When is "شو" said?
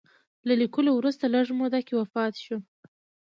2.43-2.57